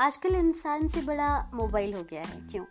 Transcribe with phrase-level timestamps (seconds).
[0.00, 2.64] आजकल इंसान से बड़ा मोबाइल हो गया है, क्यों?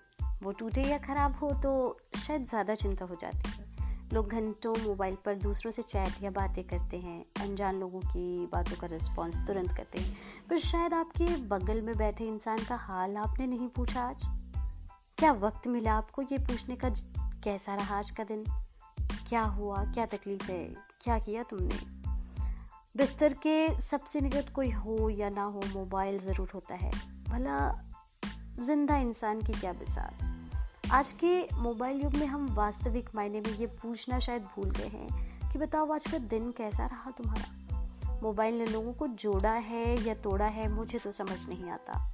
[0.44, 3.65] वो टूटे या ख़राब हो तो शायद ज़्यादा चिंता हो जाती है।
[4.13, 8.75] लोग घंटों मोबाइल पर दूसरों से चैट या बातें करते हैं, अनजान लोगों की बातों
[8.75, 10.17] का रिस्पॉन्स तुरंत करते हैं।
[10.49, 14.28] पर शायद आपके बगल में बैठे इंसान का हाल आपने नहीं पूछा आज?
[15.17, 16.90] क्या वक्त मिला आपको ये पूछने का
[17.43, 18.45] कैसा रहा आज का दिन?
[19.29, 19.84] क्या हुआ?
[19.84, 20.63] क्या तकलीफ़ है?
[21.01, 22.02] क्या किया तुमने?
[22.97, 26.91] बिस्तर के सबसे निकट कोई हो या ना हो, मोबाइल ज़रूर होता है।
[27.29, 27.85] भला
[28.59, 30.15] ज़िंदा इंसान की क्या बिसात?
[30.91, 35.51] आज के मोबाइल युग में हम वास्तविक मायने में ये पूछना शायद भूल गए हैं
[35.51, 38.20] कि बताओ आज का दिन कैसा रहा तुम्हारा?
[38.23, 42.13] मोबाइल ने लोगों को जोड़ा है या तोड़ा है, मुझे तो समझ नहीं आता।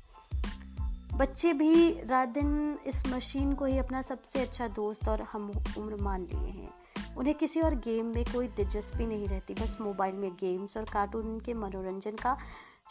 [1.15, 5.95] बच्चे भी रात दिन इस मशीन को ही अपना सबसे अच्छा दोस्त और हम उम्र
[5.95, 6.78] मान लिए हैं।
[7.17, 11.39] उन्हें किसी और गेम में कोई दिलचस्पी नहीं रहती, बस मोबाइल में गेम्स और कार्टून
[11.39, 12.37] के मनोरंजन का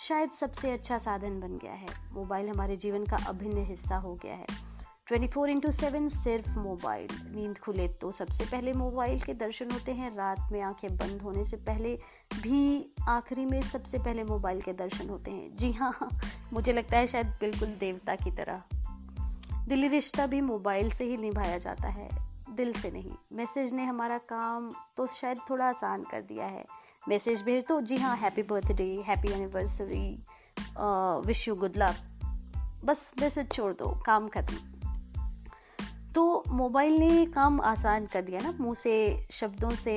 [0.00, 4.34] शायद सबसे अच्छा साधन बन गया है। मोबाइल हमारे जीवन का अभिन्न हिस्सा हो गया
[4.34, 4.46] है।
[5.06, 9.92] ट्वेंटी फोर इंटू सेवन सिर्फ़ मोबाइल। नींद खुले तो सबसे पहले मोबाइल के दर्शन होते
[9.92, 11.98] हैं। रात में आँखें बंद होने से पहले
[12.42, 16.20] भी आखिरी में सबसे पहले मोबाइल के दर्शन होते हैं। जी हाँ
[16.52, 18.62] मुझे लगता है शायद बिल्कुल देवता की तरह।
[19.68, 22.27] दिली रिश्ता भी मोबाइल से ही निभाया जाता है।
[22.58, 26.64] दिल से नहीं। मैसेज ने हमारा काम तो शायद थोड़ा आसान कर दिया है।
[27.08, 30.24] मैसेज भेज दो। जी हाँ happy birthday happy anniversary
[31.26, 31.96] wish you good luck
[32.84, 34.56] बस मैसेज छोड़ दो, काम खत्म।
[36.14, 39.94] तो मोबाइल ने काम आसान कर दिया ना, मुँह से, शब्दों से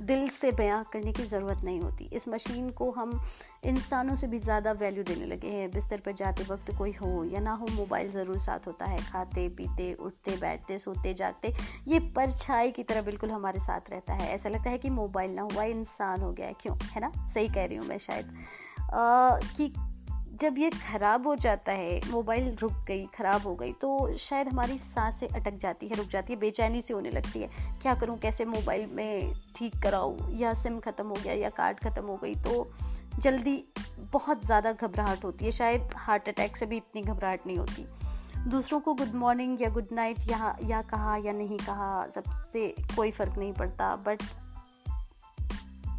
[0.00, 3.20] दिल से बयां करने की ज़रूरत नहीं होती। इस मशीन को हम
[3.64, 7.40] इंसानों से भी ज़्यादा वैल्यू देने लगे हैं। बिस्तर पर जाते वक्त कोई हो या
[7.40, 11.54] ना हो मोबाइल ज़रूर साथ होता है। खाते पीते उठते बैठते सोते जागते
[11.88, 15.42] ये परछाई की तरह बिल्कुल हमारे साथ रहता है। ऐसा लगता है कि मोबाइल ना
[15.42, 16.76] हुआ इंसान हो गया क्यों?
[16.92, 17.12] है ना?
[17.34, 18.34] सही कह रही हूँ मैं शायद।
[18.92, 19.72] आ, कि
[20.42, 24.78] जब ये ख़राब हो जाता है, मोबाइल रुक गई, ख़राब हो गई तो शायद हमारी
[24.78, 27.50] साँसें अटक जाती है, रुक जाती है, बेचैनी सी होने लगती है।
[27.82, 32.04] क्या करूँ, कैसे मोबाइल में ठीक कराऊँ, या सिम ख़त्म हो गया, या कार्ड ख़त्म
[32.04, 32.66] हो गई तो
[33.18, 33.56] जल्दी
[34.12, 37.86] बहुत ज़्यादा घबराहट होती है। शायद हार्ट अटैक से भी इतनी घबराहट नहीं होती।
[38.50, 43.10] दूसरों को गुड मॉर्निंग या गुड नाइट यहाँ, या कहा या नहीं कहा, सबसे कोई
[43.10, 44.22] फ़र्क नहीं पड़ता बट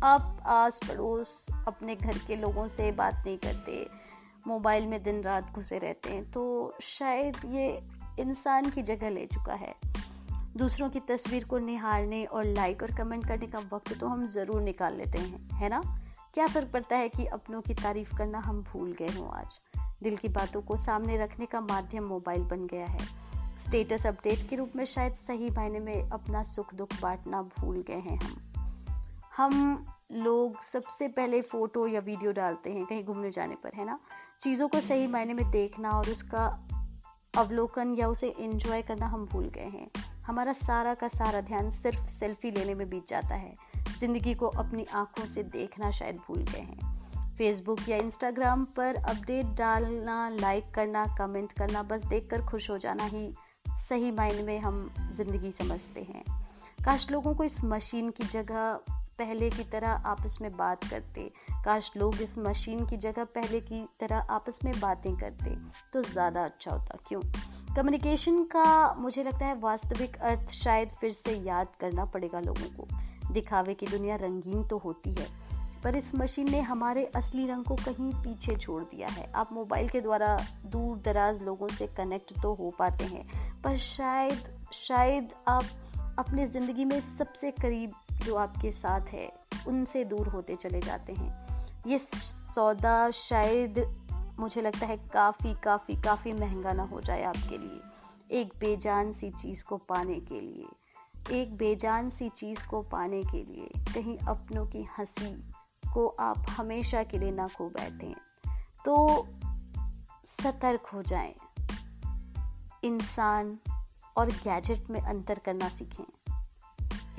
[0.04, 1.38] आप आस पड़ोस
[1.68, 4.03] अपने घर के लोगों से बात नहीं करते।
[4.48, 7.84] मोबाइल में दिन रात घुसे रहते हैं तो शायद ये
[8.20, 9.74] इंसान की जगह ले चुका है।
[10.58, 14.62] दूसरों की तस्वीर को निहारने और लाइक और कमेंट करने का वक्त तो हम ज़रूर
[14.62, 15.82] निकाल लेते हैं, है ना?
[16.34, 19.60] क्या फ़र्क पड़ता है कि अपनों की तारीफ़ करना हम भूल गए हों आज?
[20.04, 23.06] दिल की बातों को सामने रखने का माध्यम मोबाइल बन गया है।
[23.60, 28.00] स्टेटस अपडेट के रूप में शायद सही मायने में अपना सुख दुख बांटना भूल गए
[28.00, 28.42] हैं हम।
[29.38, 34.00] हम लोग सबसे पहले फ़ोटो या वीडियो डालते हैं कहीं घूमने जाने पर, है ना?
[34.42, 36.68] चीज़ों को सही मायने में देखना और उसका
[37.38, 39.92] अवलोकन या उसे एंजॉय करना हम भूल गए हैं।
[40.26, 43.54] हमारा सारा का सारा ध्यान सिर्फ़ सेल्फी लेने में बीत जाता है।
[44.00, 46.94] ज़िंदगी को अपनी आँखों से देखना शायद भूल गए हैं।
[47.38, 53.04] फेसबुक या इंस्टाग्राम पर अपडेट डालना लाइक करना कमेंट करना, बस देखकर खुश हो जाना
[53.04, 53.34] ही
[53.90, 56.24] सही मायने में हम ज़िंदगी समझते हैं।
[56.86, 58.80] काश लोगों को इस मशीन की जगह
[59.20, 61.30] पहले की तरह आपस में बात करते।
[61.66, 65.56] काश लोग इस मशीन की जगह पहले की तरह आपस में बातें करते
[65.94, 67.22] तो ज़्यादा अच्छा होता। क्यों?
[67.76, 73.34] कम्युनिकेशन का मुझे लगता है वास्तविक अर्थ शायद फिर से याद करना पड़ेगा लोगों को।
[73.34, 75.28] दिखावे की दुनिया रंगीन तो होती है,
[75.84, 79.90] पर इस मशीन ने हमारे असली रंग को कहीं पीछे छोड़ दिया है। आप मोबाइल
[79.90, 83.26] के द्वारा दूर दराज लोगों से कनेक्ट तो हो पाते हैं,
[83.64, 84.44] पर शायद
[84.74, 85.64] शायद आप
[86.20, 87.92] अपने ज़िंदगी में सबसे करीब
[88.24, 89.32] जो आपके साथ है,
[89.68, 91.32] उनसे दूर होते चले जाते हैं।
[91.88, 93.80] ये सौदा शायद
[94.40, 97.80] मुझे लगता है काफ़ी काफ़ी काफ़ी महँगा ना हो जाए आपके लिए।
[98.32, 100.68] एक बेजान सी चीज़ को पाने के लिए,
[101.32, 105.52] एक बेजान सी चीज़ को पाने के लिए कहीं अपनों की हँसी
[105.94, 108.14] को आप हमेशा के लिए ना खो बैठें
[108.86, 109.28] तो
[110.26, 111.36] सतर्क हो जाएँ।
[112.84, 113.58] इंसान
[114.18, 116.04] और गैजेट में अंतर करना सीखें।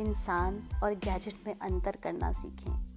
[0.01, 2.94] इंसान और गैजेट में अंतर करना सीखें।